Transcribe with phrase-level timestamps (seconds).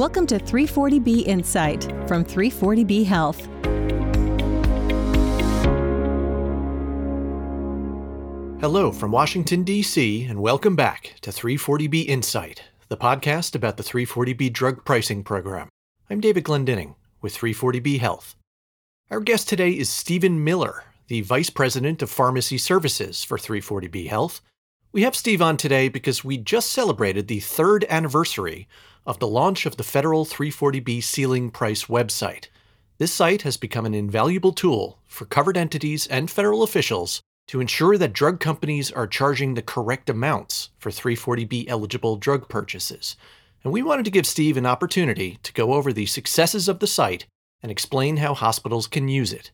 [0.00, 3.44] Welcome to 340B Insight from 340B Health.
[8.62, 14.50] Hello from Washington, D.C., and welcome back to 340B Insight, the podcast about the 340B
[14.54, 15.68] drug pricing program.
[16.08, 18.36] I'm David Glendinning with 340B Health.
[19.10, 24.40] Our guest today is Steven Miller, the Vice President of Pharmacy Services for 340B Health.
[24.92, 28.66] We have Steve on today because we just celebrated the third anniversary
[29.06, 32.46] of the launch of the federal 340B ceiling price website.
[32.98, 37.98] This site has become an invaluable tool for covered entities and federal officials to ensure
[37.98, 43.16] that drug companies are charging the correct amounts for 340B eligible drug purchases.
[43.64, 46.86] And we wanted to give Steve an opportunity to go over the successes of the
[46.86, 47.26] site
[47.62, 49.50] and explain how hospitals can use it.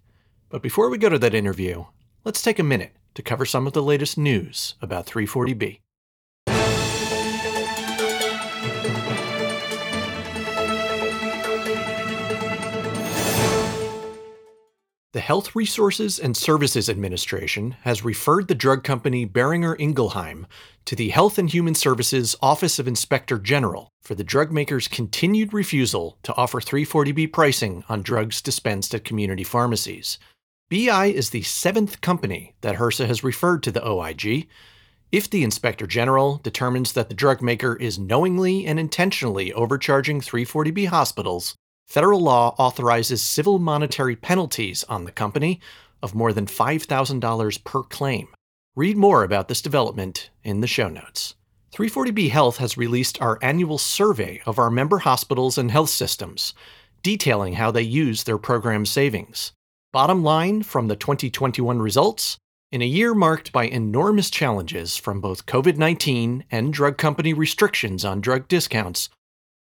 [0.48, 1.86] But before we go to that interview,
[2.24, 5.80] let's take a minute to cover some of the latest news about 340B.
[15.16, 20.44] The Health Resources and Services Administration has referred the drug company Boehringer Ingelheim
[20.84, 25.54] to the Health and Human Services Office of Inspector General for the drug maker's continued
[25.54, 30.18] refusal to offer 340B pricing on drugs dispensed at community pharmacies.
[30.68, 34.46] BI is the seventh company that HRSA has referred to the OIG.
[35.10, 40.88] If the Inspector General determines that the drug maker is knowingly and intentionally overcharging 340B
[40.88, 41.56] hospitals,
[41.86, 45.60] federal law authorizes civil monetary penalties on the company
[46.02, 48.28] of more than $5,000 per claim.
[48.74, 51.34] Read more about this development in the show notes.
[51.74, 56.54] 340B Health has released our annual survey of our member hospitals and health systems,
[57.02, 59.52] detailing how they use their program savings.
[59.92, 62.36] Bottom line from the 2021 results
[62.72, 68.04] in a year marked by enormous challenges from both COVID 19 and drug company restrictions
[68.04, 69.08] on drug discounts,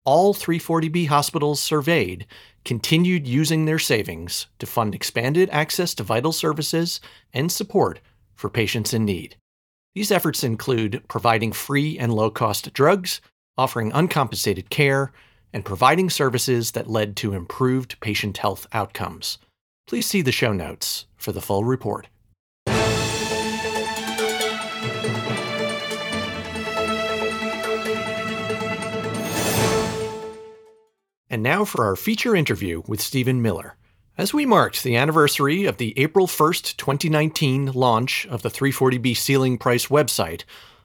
[0.05, 2.27] all 340B hospitals surveyed
[2.65, 7.01] continued using their savings to fund expanded access to vital services
[7.33, 8.01] and support
[8.35, 9.37] for patients in need.
[9.95, 13.21] These efforts include providing free and low cost drugs,
[13.59, 15.13] offering uncompensated care,
[15.53, 19.39] and providing services that led to improved patient health outcomes.
[19.87, 22.09] Please see the show notes for the full report.
[31.33, 33.75] And now for our feature interview with Steven Miller.
[34.19, 39.57] As we marked the anniversary of the April 1st, 2019 launch of the 340B ceiling
[39.57, 40.45] price website,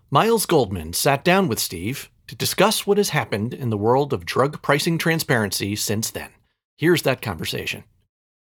[0.10, 4.26] Miles Goldman sat down with Steve to discuss what has happened in the world of
[4.26, 6.30] drug pricing transparency since then.
[6.78, 7.84] Here's that conversation.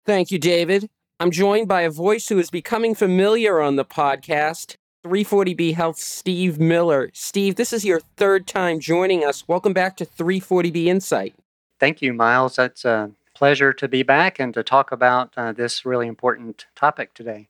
[0.06, 0.90] Thank you, David.
[1.22, 6.60] I'm joined by a voice who is becoming familiar on the podcast, 340B Health Steve
[6.60, 7.10] Miller.
[7.14, 9.48] Steve, this is your third time joining us.
[9.48, 11.34] Welcome back to 340B Insight.
[11.80, 12.56] Thank you, Miles.
[12.56, 17.14] That's a pleasure to be back and to talk about uh, this really important topic
[17.14, 17.50] today.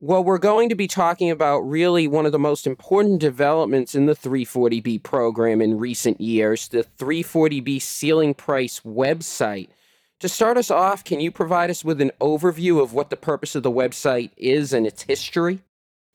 [0.00, 4.04] Well, we're going to be talking about really one of the most important developments in
[4.06, 9.68] the 340B program in recent years the 340B ceiling price website.
[10.20, 13.54] To start us off, can you provide us with an overview of what the purpose
[13.54, 15.60] of the website is and its history?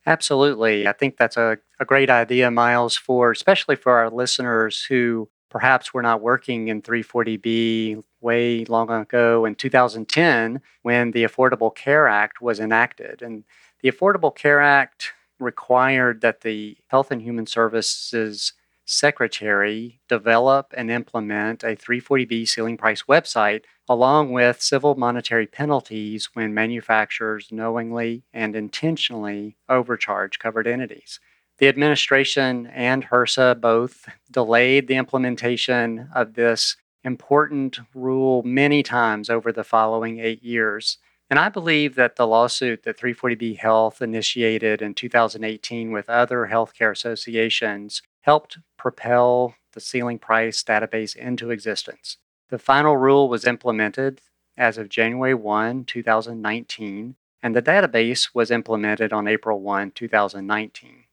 [0.06, 0.88] Absolutely.
[0.88, 5.94] I think that's a, a great idea, Miles, for especially for our listeners who perhaps
[5.94, 12.42] we're not working in 340B way long ago in 2010 when the Affordable Care Act
[12.42, 13.22] was enacted.
[13.22, 13.44] And
[13.82, 18.54] the Affordable Care Act required that the Health and Human Services
[18.86, 26.56] Secretary develop and implement a 340B ceiling price website along with civil monetary penalties when
[26.56, 31.20] manufacturers knowingly and intentionally overcharge covered entities.
[31.60, 39.52] The administration and HRSA both delayed the implementation of this important rule many times over
[39.52, 41.00] the following eight years.
[41.30, 46.92] And I believe that the lawsuit that 340B Health initiated in 2018 with other healthcare
[46.92, 52.16] associations helped propel the ceiling price database into existence.
[52.48, 54.22] The final rule was implemented
[54.56, 61.04] as of January 1, 2019, and the database was implemented on April 1, 2019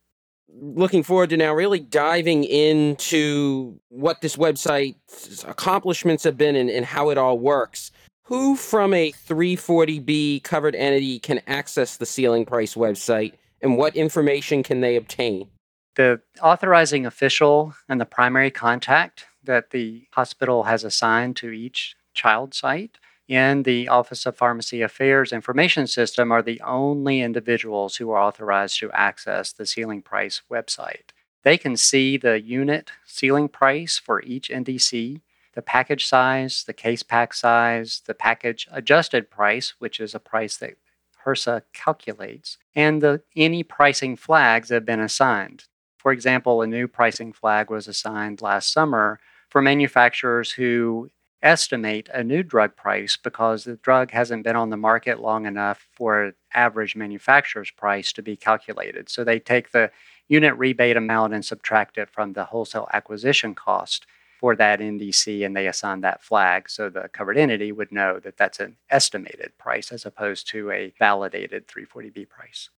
[0.61, 6.85] looking forward to now really diving into what this website's accomplishments have been and, and
[6.85, 7.91] how it all works.
[8.25, 14.63] Who from a 340B covered entity can access the ceiling price website and what information
[14.63, 15.49] can they obtain?
[15.95, 22.53] The authorizing official and the primary contact that the hospital has assigned to each child
[22.53, 28.23] site in the Office of Pharmacy Affairs information system are the only individuals who are
[28.23, 31.11] authorized to access the ceiling price website.
[31.43, 35.21] They can see the unit ceiling price for each NDC.
[35.55, 40.59] the package size, the case pack size, the package adjusted price, which is a price
[40.59, 40.77] that
[41.25, 45.65] HRSA calculates, and the any pricing flags that have been assigned.
[45.97, 49.19] For example, a new pricing flag was assigned last summer
[49.49, 51.11] for manufacturers who
[51.43, 55.87] estimate a new drug price because the drug hasn't been on the market long enough
[55.93, 59.09] for average manufacturer's price to be calculated.
[59.09, 59.91] So they take the
[60.29, 64.07] unit rebate amount and subtract it from the wholesale acquisition cost
[64.39, 68.37] for that NDC and they assign that flag so the covered entity would know that
[68.37, 72.71] that's an estimated price as opposed to a validated 340B price.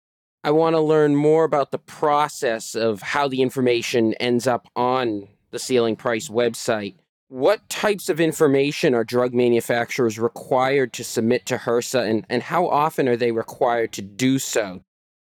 [0.43, 5.27] I want to learn more about the process of how the information ends up on
[5.51, 6.95] the ceiling price website.
[7.29, 12.67] What types of information are drug manufacturers required to submit to HRSA, and, and how
[12.67, 14.81] often are they required to do so?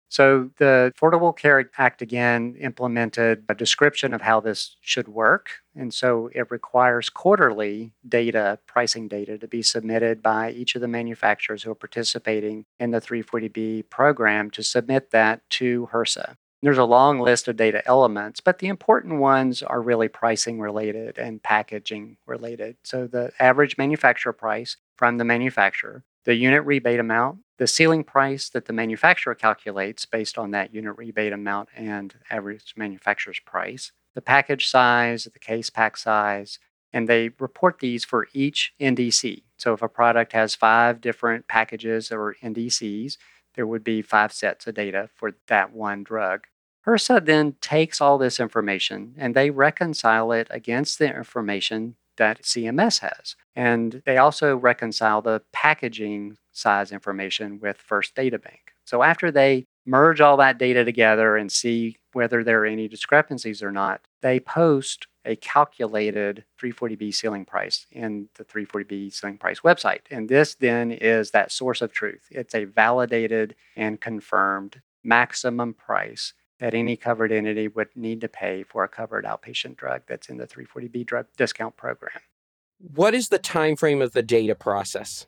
[0.09, 5.49] So, the Affordable Care Act again implemented a description of how this should work.
[5.75, 10.89] And so, it requires quarterly data, pricing data, to be submitted by each of the
[10.89, 16.37] manufacturers who are participating in the 340B program to submit that to HRSA.
[16.67, 21.17] There's a long list of data elements, but the important ones are really pricing related
[21.17, 22.77] and packaging related.
[22.83, 28.49] So the average manufacturer price from the manufacturer, the unit rebate amount, the ceiling price
[28.49, 34.21] that the manufacturer calculates based on that unit rebate amount and average manufacturer's price, the
[34.21, 36.59] package size, the case pack size,
[36.93, 39.45] and they report these for each NDC.
[39.57, 43.19] So if a product has five different packages or NDCs,
[43.55, 46.49] there would be five sets of data for that one drug.
[46.87, 53.01] HRSA then takes all this information and they reconcile it against the information that CMS
[53.01, 53.37] has.
[53.55, 58.73] And they also reconcile the packaging size information with First Databank.
[58.85, 63.63] So after they merge all that data together and see whether there are any discrepancies
[63.63, 70.03] or not, they post a calculated 340B ceiling price in the 340B ceiling price website.
[70.11, 72.29] And this then is that source of truth.
[72.31, 78.63] It's a validated and confirmed maximum price that any covered entity would need to pay
[78.63, 82.21] for a covered outpatient drug that's in the 340B drug discount program.
[82.79, 85.27] What is the time frame of the data process?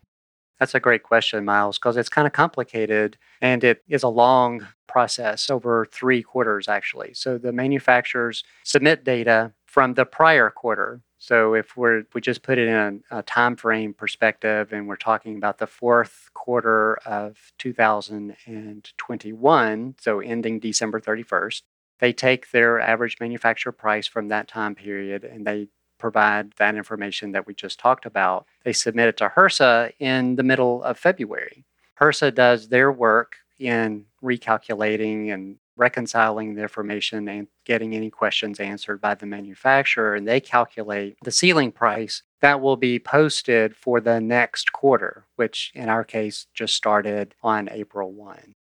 [0.59, 4.67] That's a great question, Miles, because it's kind of complicated and it is a long
[4.89, 7.15] process over three quarters, actually.
[7.15, 11.01] So the manufacturers submit data from the prior quarter.
[11.19, 15.37] So if we're we just put it in a, time frame perspective and we're talking
[15.37, 21.63] about the fourth quarter of 2021, so ending December 31st,
[22.01, 27.31] they take their average manufacturer price from that time period and they provide that information
[27.31, 28.47] that we just talked about.
[28.65, 31.65] They submit it to HRSA in the middle of February.
[32.01, 39.01] HRSA does their work in recalculating and reconciling the information and getting any questions answered
[39.01, 44.21] by the manufacturer, and they calculate the ceiling price that will be posted for the
[44.21, 48.55] next quarter, which in our case just started on April 1.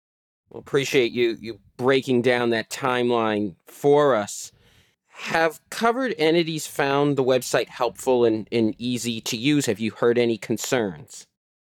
[0.49, 4.51] Well, appreciate you you breaking down that timeline for us.
[5.07, 9.65] Have covered entities found the website helpful and, and easy to use?
[9.65, 11.25] Have you heard any concerns?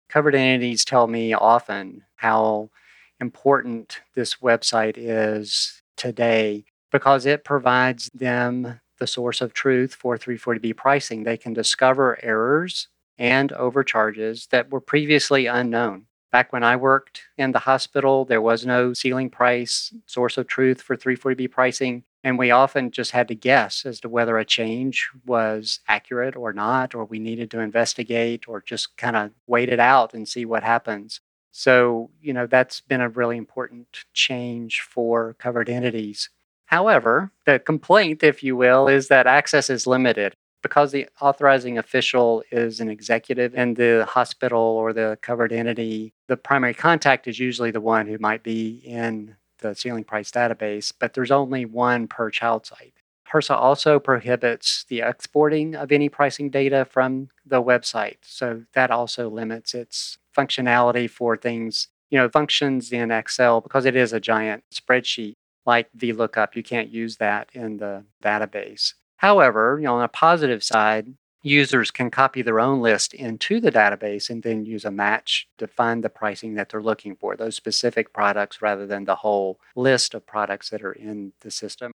[0.09, 2.69] Covered entities tell me often how
[3.19, 10.75] important this website is today because it provides them the source of truth for 340B
[10.75, 11.23] pricing.
[11.23, 12.87] They can discover errors
[13.18, 16.06] and overcharges that were previously unknown.
[16.31, 20.81] Back when I worked in the hospital, there was no ceiling price source of truth
[20.81, 22.03] for 340B pricing.
[22.23, 26.51] And we often just had to guess as to whether a change was accurate or
[26.51, 30.44] not, or we needed to investigate or just kind of wait it out and see
[30.44, 31.21] what happens.
[31.57, 36.30] So, you know, that's been a really important change for covered entities.
[36.68, 40.35] However, the complaint, if you will, is that access is limited.
[40.61, 46.37] Because the authorizing official is an executive in the hospital or the covered entity, the
[46.37, 51.16] primary contact is usually the one who might be in the ceiling price database, but
[51.16, 52.94] there's only one per child site.
[53.33, 58.18] HRSA also prohibits the exporting of any pricing data from the website.
[58.21, 63.95] So that also limits its functionality for things, you know, functions in Excel because it
[63.95, 65.33] is a giant spreadsheet
[65.65, 66.56] like VLOOKUP.
[66.56, 68.94] You can't use that in the database.
[69.17, 71.13] However, you know, on a positive side,
[71.44, 75.67] users can copy their own list into the database and then use a match to
[75.67, 80.13] find the pricing that they're looking for, those specific products rather than the whole list
[80.13, 81.91] of products that are in the system.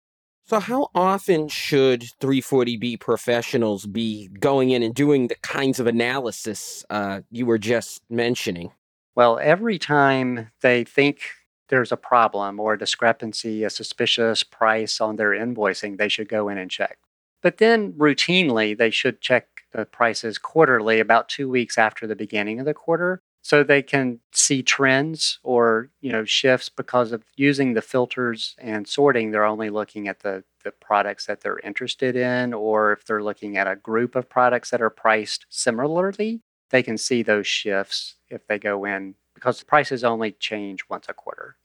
[0.50, 6.84] So, how often should 340B professionals be going in and doing the kinds of analysis
[6.90, 8.72] uh, you were just mentioning?
[9.14, 11.20] Well, every time they think
[11.68, 16.48] there's a problem or a discrepancy, a suspicious price on their invoicing, they should go
[16.48, 16.98] in and check.
[17.42, 22.58] But then routinely, they should check the prices quarterly about two weeks after the beginning
[22.58, 27.74] of the quarter so they can see trends or you know shifts because of using
[27.74, 32.52] the filters and sorting they're only looking at the, the products that they're interested in
[32.52, 36.96] or if they're looking at a group of products that are priced similarly they can
[36.96, 41.56] see those shifts if they go in because prices only change once a quarter.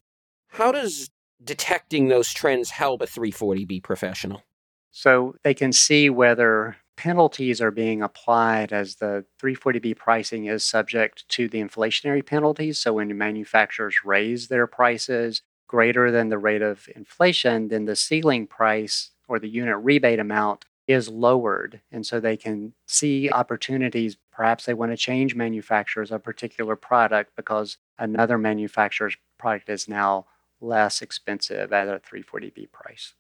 [0.48, 1.10] How does
[1.44, 4.44] detecting those trends help a 340b professional?
[4.91, 11.28] So they can see whether penalties are being applied as the 340B pricing is subject
[11.30, 12.80] to the inflationary penalties.
[12.80, 18.48] So when manufacturers raise their prices greater than the rate of inflation, then the ceiling
[18.48, 21.82] price or the unit rebate amount is lowered.
[21.92, 24.18] And so they can see opportunities.
[24.32, 29.88] Perhaps they want to change manufacturers of a particular product because another manufacturer's product is
[29.88, 30.28] now
[30.62, 33.16] less expensive at a 340B price.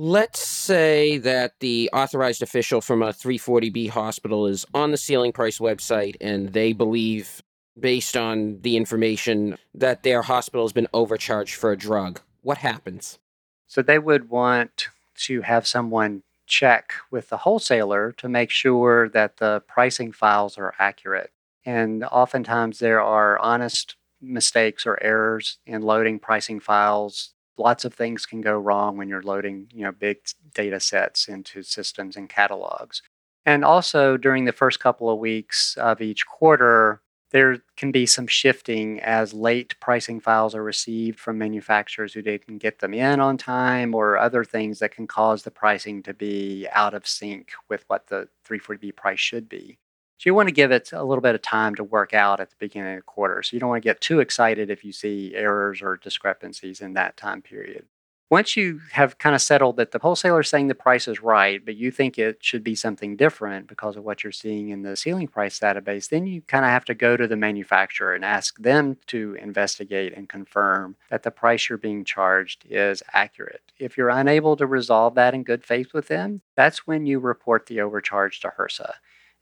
[0.00, 5.58] Let's say that the authorized official from a 340B hospital is on the ceiling price
[5.58, 7.42] website and they believe,
[7.76, 12.20] based on the information, that their hospital has been overcharged for a drug.
[12.42, 13.18] What happens?
[13.66, 14.86] So they would want
[15.24, 20.74] to have someone check with the wholesaler to make sure that the pricing files are
[20.78, 21.32] accurate.
[21.66, 28.26] And oftentimes there are honest mistakes or errors in loading pricing files lots of things
[28.26, 30.18] can go wrong when you're loading, you know, big
[30.54, 33.02] data sets into systems and catalogs.
[33.46, 38.26] And also during the first couple of weeks of each quarter, there can be some
[38.26, 43.36] shifting as late pricing files are received from manufacturers who didn't get them in on
[43.36, 47.84] time or other things that can cause the pricing to be out of sync with
[47.88, 49.78] what the 340B price should be.
[50.18, 52.50] So you want to give it a little bit of time to work out at
[52.50, 53.40] the beginning of the quarter.
[53.42, 56.94] So you don't want to get too excited if you see errors or discrepancies in
[56.94, 57.86] that time period.
[58.30, 61.64] Once you have kind of settled that the wholesaler is saying the price is right,
[61.64, 64.96] but you think it should be something different because of what you're seeing in the
[64.96, 68.58] ceiling price database, then you kind of have to go to the manufacturer and ask
[68.58, 73.62] them to investigate and confirm that the price you're being charged is accurate.
[73.78, 77.64] If you're unable to resolve that in good faith with them, that's when you report
[77.64, 78.94] the overcharge to HRSA.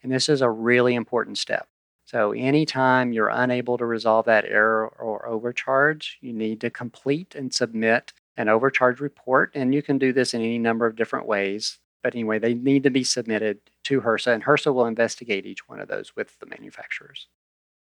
[0.03, 1.69] And this is a really important step.
[2.05, 7.53] So, anytime you're unable to resolve that error or overcharge, you need to complete and
[7.53, 9.51] submit an overcharge report.
[9.55, 11.79] And you can do this in any number of different ways.
[12.05, 15.81] But anyway, they need to be submitted to HRSA, and HRSA will investigate each one
[15.81, 17.27] of those with the manufacturers.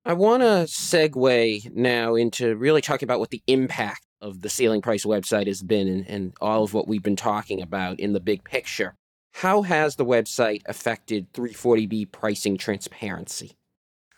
[0.05, 4.81] I want to segue now into really talking about what the impact of the ceiling
[4.81, 8.19] price website has been and, and all of what we've been talking about in the
[8.19, 8.95] big picture.
[9.33, 13.57] How has the website affected 340B pricing transparency?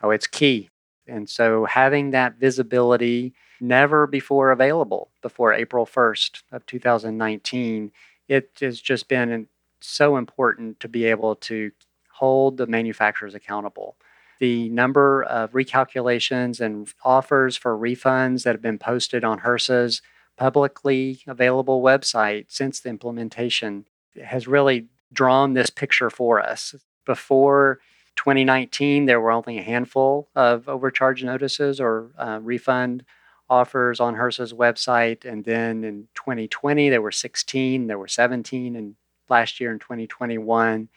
[0.03, 0.69] Oh, it's key.
[1.07, 7.91] And so having that visibility never before available before April 1st of 2019,
[8.27, 9.47] it has just been
[9.79, 11.71] so important to be able to
[12.11, 13.95] hold the manufacturers accountable.
[14.39, 20.01] The number of recalculations and offers for refunds that have been posted on HRSA's
[20.37, 23.85] publicly available website since the implementation
[24.21, 26.75] has really drawn this picture for us.
[27.05, 27.79] Before
[28.15, 33.03] 2019, there were only a handful of overcharge notices or uh, refund
[33.49, 35.25] offers on HRSA's website.
[35.25, 38.95] And then in 2020, there were 16, there were 17 and
[39.29, 40.73] last year in 2021.
[40.73, 40.89] And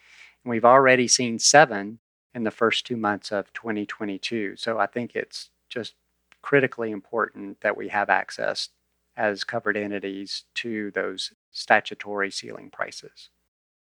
[0.45, 1.99] we've already seen seven
[2.35, 4.57] in the first two months of 2022.
[4.57, 5.95] So I think it's just
[6.43, 8.71] critically important that we have access
[9.17, 13.31] as covered entities to those statutory ceiling prices.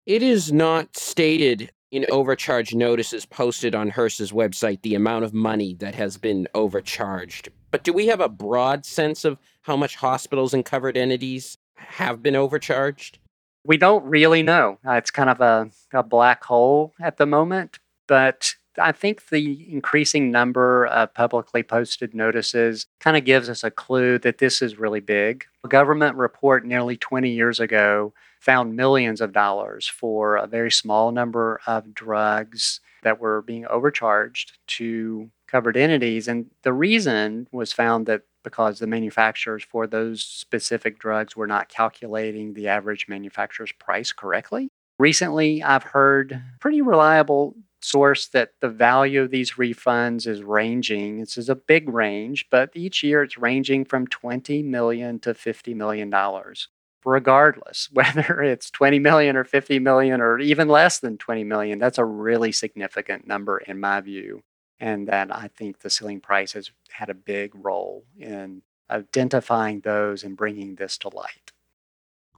[0.06, 5.74] It is not stated in overcharge notices posted on HRSA's website the amount of money
[5.76, 7.48] that has been overcharged.
[7.70, 12.22] But do we have a broad sense of how much hospitals and covered entities have
[12.22, 13.18] been overcharged?
[13.64, 14.78] We don't really know.
[14.84, 20.30] It's kind of a, a black hole at the moment, but I think the increasing
[20.30, 25.00] number of publicly posted notices kind of gives us a clue that this is really
[25.00, 25.44] big.
[25.64, 31.12] A government report nearly 20 years ago found millions of dollars for a very small
[31.12, 36.26] number of drugs that were being overcharged to covered entities.
[36.26, 41.68] And the reason was found that because the manufacturers for those specific drugs were not
[41.68, 44.68] calculating the average manufacturer's price correctly.
[44.98, 47.54] Recently, I've heard pretty reliable
[47.84, 51.20] source that the value of these refunds is ranging.
[51.20, 55.74] This is a big range, but each year it's ranging from 20 million to 50
[55.74, 56.68] million dollars
[57.06, 61.98] regardless whether it's 20 million or 50 million or even less than 20 million that's
[61.98, 64.42] a really significant number in my view
[64.80, 70.24] and that i think the ceiling price has had a big role in identifying those
[70.24, 71.52] and bringing this to light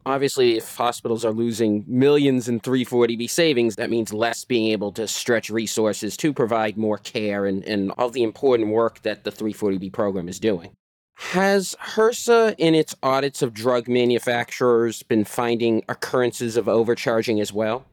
[0.06, 5.08] Obviously, if hospitals are losing millions in 340B savings, that means less being able to
[5.08, 9.92] stretch resources to provide more care and, and all the important work that the 340B
[9.92, 10.70] program is doing.
[11.16, 17.84] Has HRSA, in its audits of drug manufacturers, been finding occurrences of overcharging as well?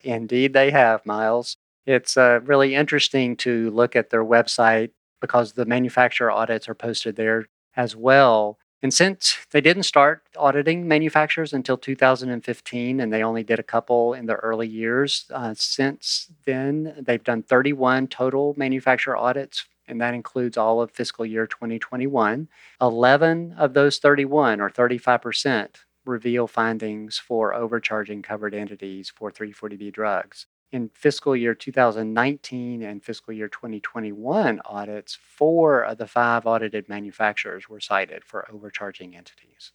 [0.00, 1.56] Indeed, they have, Miles.
[1.86, 7.14] It's uh, really interesting to look at their website because the manufacturer audits are posted
[7.14, 7.46] there
[7.76, 8.58] as well.
[8.82, 14.14] And since they didn't start auditing manufacturers until 2015, and they only did a couple
[14.14, 20.14] in the early years, uh, since then they've done 31 total manufacturer audits, and that
[20.14, 22.48] includes all of fiscal year 2021.
[22.80, 25.68] 11 of those 31, or 35%,
[26.06, 33.32] reveal findings for overcharging covered entities for 340B drugs in fiscal year 2019 and fiscal
[33.32, 39.72] year 2021 audits, four of the five audited manufacturers were cited for overcharging entities.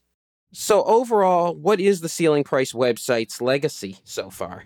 [0.54, 4.66] So, overall, what is the Ceiling Price website's legacy so far?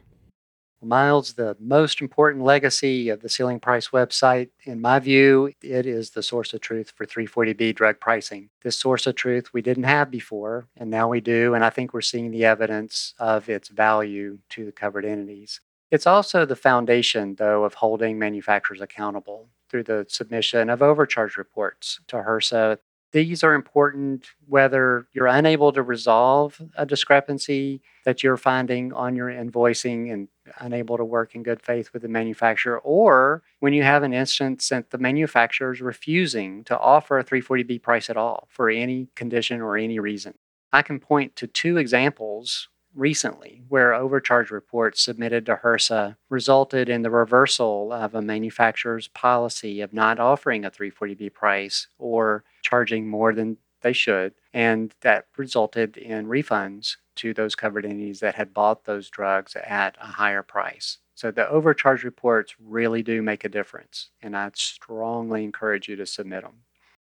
[0.82, 6.12] Miles, the most important legacy of the Ceiling Price website, in my view, it is
[6.12, 8.50] the source of truth for 340B drug pricing.
[8.62, 11.94] This source of truth we didn't have before, and now we do, and I think
[11.94, 15.60] we're seeing the evidence of its value to the covered entities.
[15.91, 22.00] It's also the foundation, though, of holding manufacturers accountable through the submission of overcharge reports
[22.08, 22.77] to HRSA.
[23.12, 29.29] These are important whether you're unable to resolve a discrepancy that you're finding on your
[29.29, 30.27] invoicing and
[30.60, 34.69] unable to work in good faith with the manufacturer, or when you have an instance
[34.69, 39.60] that the manufacturer is refusing to offer a 340B price at all for any condition
[39.60, 40.36] or any reason.
[40.72, 47.01] I can point to two examples recently where overcharge reports submitted to HRSA resulted in
[47.01, 53.34] the reversal of a manufacturer's policy of not offering a 340B price or charging more
[53.34, 54.34] than they should.
[54.53, 59.98] And that resulted in refunds to those covered entities that had bought those drugs at
[60.01, 60.98] a higher price.
[61.15, 64.10] So the overcharge reports really do make a difference.
[64.21, 66.62] And I'd strongly encourage you to submit them.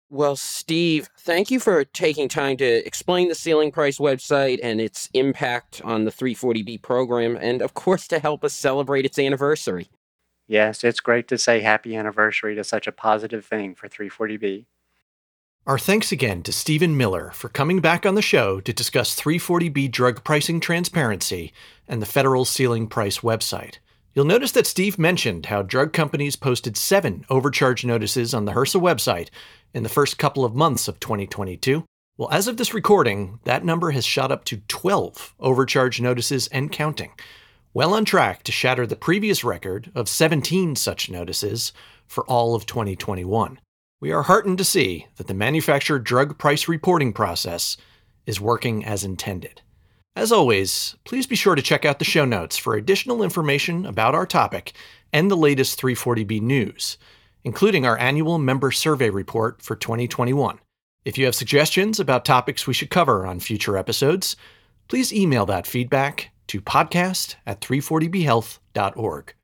[0.08, 5.10] Well, Steve, thank you for taking time to explain the Ceiling Price website and its
[5.14, 9.88] impact on the 340B program, and of course, to help us celebrate its anniversary.
[10.46, 14.66] Yes, it's great to say happy anniversary to such a positive thing for 340B.
[15.66, 19.90] Our thanks again to Steven Miller for coming back on the show to discuss 340B
[19.90, 21.52] drug pricing transparency
[21.88, 23.78] and the federal ceiling price website.
[24.16, 28.80] You'll notice that Steve mentioned how drug companies posted seven overcharge notices on the HRSA
[28.80, 29.28] website
[29.74, 31.84] in the first couple of months of 2022.
[32.16, 36.72] Well, as of this recording, that number has shot up to 12 overcharge notices and
[36.72, 37.12] counting,
[37.74, 41.74] well on track to shatter the previous record of 17 such notices
[42.06, 43.60] for all of 2021.
[44.00, 47.76] We are heartened to see that the manufacturer drug price reporting process
[48.24, 49.60] is working as intended.
[50.16, 54.14] As always, please be sure to check out the show notes for additional information about
[54.14, 54.72] our topic
[55.12, 56.98] and the latest 340B news
[57.46, 60.58] including our annual member survey report for 2021.
[61.04, 64.34] If you have suggestions about topics we should cover on future episodes,
[64.88, 69.34] please email that feedback to podcast at 340bhealth.org.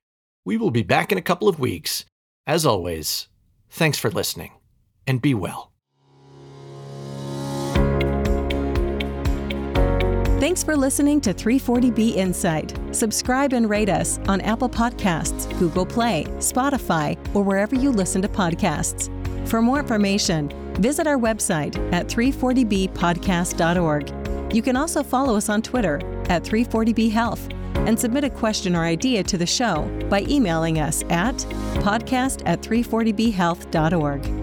[0.45, 2.05] We will be back in a couple of weeks.
[2.45, 3.29] As always,
[3.71, 4.51] thanks for listening
[5.07, 5.72] and be well.
[10.43, 12.77] Thanks for listening to 340B Insight.
[12.91, 18.29] Subscribe and rate us on Apple Podcasts, Google Play, Spotify, or wherever you listen to
[18.29, 19.09] podcasts.
[19.49, 20.49] For more information,
[20.81, 24.53] visit our website at 340bpodcast.org.
[24.53, 27.53] You can also follow us on Twitter at 340bhealth
[27.87, 31.37] and submit a question or idea to the show by emailing us at
[31.85, 34.42] podcast at 340bhealth.org.